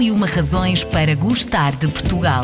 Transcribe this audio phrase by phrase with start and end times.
[0.00, 2.42] E uma razões para gostar de Portugal.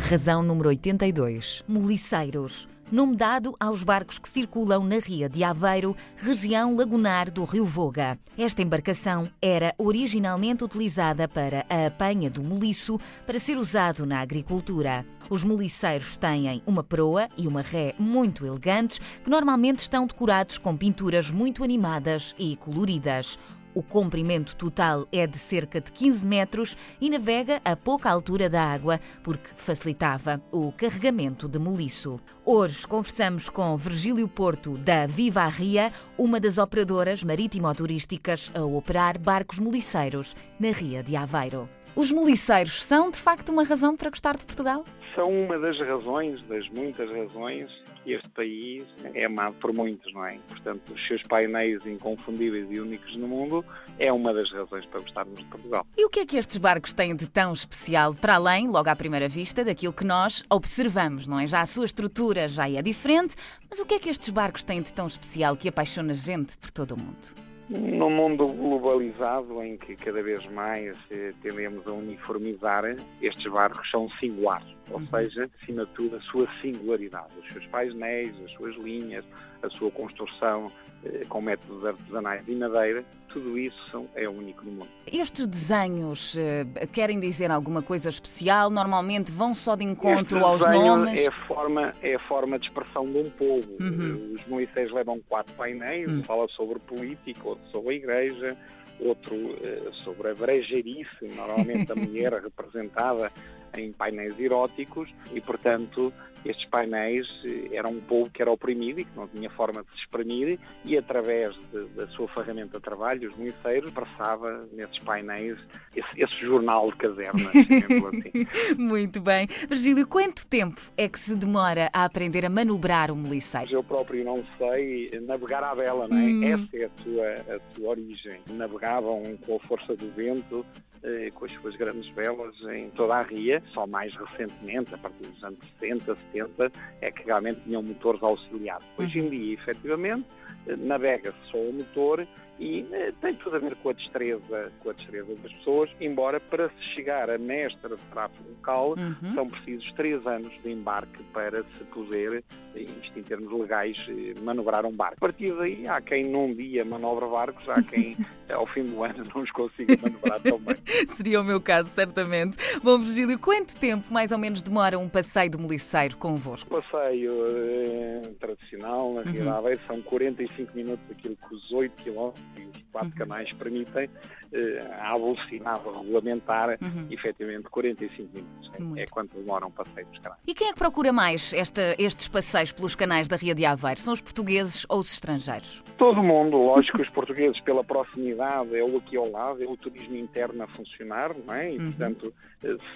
[0.00, 1.62] Razão número 82.
[1.68, 2.66] Moliceiros.
[2.90, 8.18] Nome dado aos barcos que circulam na Ria de Aveiro, região lagunar do Rio Voga.
[8.36, 15.06] Esta embarcação era originalmente utilizada para a apanha do moliço para ser usado na agricultura.
[15.30, 20.76] Os moliceiros têm uma proa e uma ré muito elegantes que normalmente estão decorados com
[20.76, 23.38] pinturas muito animadas e coloridas.
[23.74, 28.62] O comprimento total é de cerca de 15 metros e navega a pouca altura da
[28.62, 32.20] água, porque facilitava o carregamento de moliço.
[32.44, 39.18] Hoje conversamos com Virgílio Porto, da Viva a Ria, uma das operadoras marítimo-turísticas a operar
[39.18, 41.68] barcos moliceiros na Ria de Aveiro.
[41.96, 44.84] Os moliceiros são, de facto, uma razão para gostar de Portugal?
[45.14, 47.70] São uma das razões, das muitas razões,
[48.06, 48.84] este país
[49.14, 50.38] é amado por muitos, não é?
[50.48, 53.64] Portanto, os seus painéis inconfundíveis e únicos no mundo
[53.98, 55.86] é uma das razões para gostarmos de Portugal.
[55.96, 58.96] E o que é que estes barcos têm de tão especial, para além, logo à
[58.96, 61.46] primeira vista, daquilo que nós observamos, não é?
[61.46, 63.36] Já a sua estrutura já é diferente,
[63.70, 66.70] mas o que é que estes barcos têm de tão especial que apaixona gente por
[66.70, 67.52] todo o mundo?
[67.70, 72.84] Num mundo globalizado em que cada vez mais eh, tendemos a uniformizar,
[73.22, 75.06] estes barcos são singulares, ou uhum.
[75.08, 79.24] seja, acima de tudo, a sua singularidade, os seus painéis, as suas linhas,
[79.62, 80.70] a sua construção
[81.04, 84.88] eh, com métodos artesanais de madeira, tudo isso é único no mundo.
[85.06, 88.70] Estes desenhos eh, querem dizer alguma coisa especial?
[88.70, 91.20] Normalmente vão só de encontro este aos nomes?
[91.20, 93.76] É a, forma, é a forma de expressão de um povo.
[93.80, 94.34] Uhum.
[94.34, 96.22] Os moicés levam quatro painéis, uhum.
[96.22, 98.56] fala sobre política, outro sobre a igreja,
[99.00, 103.32] outro uh, sobre a brejeirice, normalmente a mulher representada
[103.78, 106.12] em painéis eróticos e, portanto,
[106.44, 109.90] estes painéis eh, eram um povo que era oprimido e que não tinha forma de
[109.90, 115.58] se exprimir e, através de, da sua ferramenta de trabalho, os moiceiros, passava nesses painéis
[115.94, 118.46] esse, esse jornal de caserna, assim.
[118.76, 119.46] Muito bem.
[119.68, 123.72] Virgílio, quanto tempo é que se demora a aprender a manobrar um moliceiro?
[123.72, 126.22] Eu próprio não sei navegar à vela, não é?
[126.22, 126.44] Hum.
[126.44, 128.40] Essa é a sua, a sua origem.
[128.50, 130.64] Navegavam com a força do vento
[131.04, 133.61] eh, com as suas grandes velas em toda a ria.
[133.72, 138.86] Só mais recentemente, a partir dos anos 60, 70, é que realmente tinham motores auxiliares.
[138.98, 139.30] Hoje em uhum.
[139.30, 140.26] dia, efetivamente,
[140.66, 142.26] eh, navega-se só o motor
[142.62, 146.38] e eh, tem tudo a ver com a destreza, com a destreza das pessoas, embora
[146.38, 149.34] para se chegar a mestre de tráfego local uhum.
[149.34, 152.44] são precisos três anos de embarque para se poder,
[152.76, 155.16] isto em termos legais, eh, manobrar um barco.
[155.16, 158.16] A partir daí há quem num dia manobra barcos, há quem
[158.48, 160.76] ao fim do ano não os consiga manobrar tão bem.
[161.08, 162.56] Seria o meu caso, certamente.
[162.80, 166.72] Bom, Virgílio, quanto tempo mais ou menos demora um passeio de moliceiro convosco?
[166.72, 169.32] O passeio eh, tradicional, na uhum.
[169.32, 169.94] realidade, uhum.
[169.94, 173.10] são 45 minutos, aquilo que os 8 quilómetros 24 uhum.
[173.16, 174.08] canais permitem,
[174.52, 177.06] eh, à velocidade regulamentar, uhum.
[177.10, 178.71] efetivamente 45 minutos.
[178.96, 180.40] É, é quanto demora um passeio dos canais.
[180.46, 184.00] E quem é que procura mais esta, estes passeios pelos canais da Ria de Aveiro?
[184.00, 185.82] São os portugueses ou os estrangeiros?
[185.96, 189.76] Todo mundo, lógico que os portugueses pela proximidade, é o aqui ao lado, é o
[189.76, 191.72] turismo interno a funcionar, não é?
[191.72, 191.92] E, uhum.
[191.92, 192.34] portanto,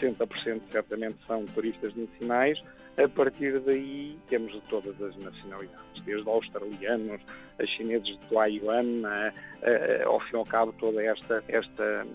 [0.00, 2.62] 60% eh, certamente são turistas nacionais.
[3.02, 7.20] A partir daí temos de todas as nacionalidades, desde australianos,
[7.58, 9.02] a chineses de Taiwan,
[10.04, 12.06] ao fim e ao cabo toda esta, esta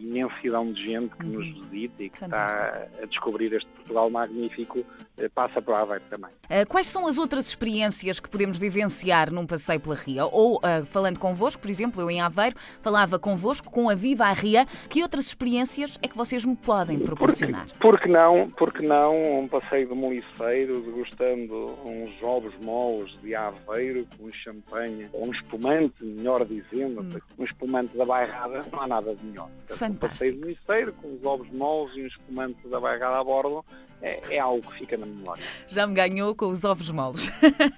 [0.00, 1.32] imensidão de gente que uhum.
[1.32, 2.86] nos visita e que Fantástico.
[2.94, 4.84] está a descobrir este Portugal magnífico,
[5.18, 6.30] eh, passa para Aveiro também.
[6.44, 10.24] Uh, quais são as outras experiências que podemos vivenciar num passeio pela Ria?
[10.26, 14.32] Ou, uh, falando convosco, por exemplo, eu em Aveiro falava convosco com a Viva a
[14.32, 17.66] Ria, que outras experiências é que vocês me podem proporcionar?
[17.66, 24.06] Porque, porque não, porque não um passeio de moliceiro, degustando uns ovos moles de Aveiro
[24.16, 27.20] com um champanhe, ou um espumante, melhor dizendo, hum.
[27.38, 29.48] um espumante da bairrada, não há nada de melhor.
[29.66, 30.06] Fantástico.
[30.06, 33.64] Um passeio de moliceiro com os ovos moles e um espumante da bairrada a bordo
[34.02, 35.42] é, é, algo que fica na memória.
[35.68, 37.30] Já me ganhou com os ovos moles.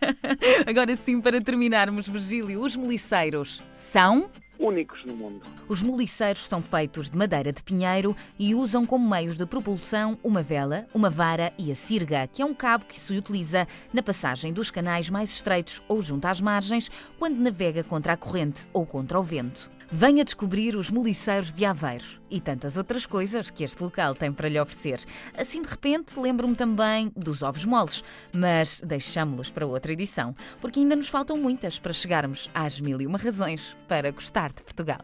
[0.66, 4.30] Agora sim, para terminarmos, Virgílio, os moliceiros são
[4.62, 5.42] únicos no mundo.
[5.68, 10.42] Os moliceiros são feitos de madeira de pinheiro e usam como meios de propulsão uma
[10.42, 14.52] vela, uma vara e a sirga, que é um cabo que se utiliza na passagem
[14.52, 19.18] dos canais mais estreitos ou junto às margens, quando navega contra a corrente ou contra
[19.18, 19.70] o vento.
[19.94, 24.48] Venha descobrir os moliceiros de Aveiro e tantas outras coisas que este local tem para
[24.48, 25.00] lhe oferecer.
[25.36, 28.02] Assim, de repente, lembro-me também dos ovos moles,
[28.32, 33.06] mas deixamo-los para outra edição, porque ainda nos faltam muitas para chegarmos às mil e
[33.06, 35.02] uma razões para gostar de Portugal.